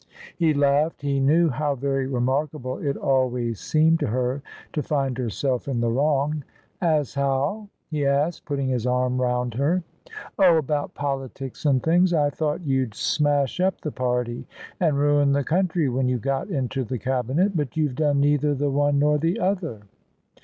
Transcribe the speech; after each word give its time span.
[He 0.35 0.51
laughed. 0.55 1.03
He 1.03 1.19
knew 1.19 1.49
how 1.49 1.75
very 1.75 2.07
remarkable 2.07 2.79
it 2.79 2.97
always 2.97 3.59
seemed 3.59 3.99
to 3.99 4.07
her 4.07 4.41
to 4.73 4.81
find 4.81 5.15
herself 5.19 5.67
in 5.67 5.79
the 5.79 5.91
wrong. 5.91 6.43
"As 6.81 7.13
how?" 7.13 7.67
he 7.91 8.03
asked, 8.03 8.45
putting 8.45 8.67
his 8.67 8.87
arm 8.87 9.21
round 9.21 9.53
her." 9.53 9.83
Oh! 10.39 10.57
about 10.57 10.95
politics 10.95 11.67
and 11.67 11.83
things. 11.83 12.13
I 12.15 12.31
thought 12.31 12.65
you'd 12.65 12.95
smash 12.95 13.59
up 13.59 13.81
the 13.81 13.91
party 13.91 14.47
and 14.79 14.97
ruin 14.97 15.33
the 15.33 15.43
country 15.43 15.87
when 15.87 16.07
you 16.09 16.17
got 16.17 16.47
into 16.49 16.83
the 16.83 16.97
Cabinet: 16.97 17.55
but 17.55 17.77
you've 17.77 17.93
done 17.95 18.19
neither 18.19 18.55
the 18.55 18.71
one 18.71 18.97
nor 18.97 19.19
the 19.19 19.39
other." 19.39 19.81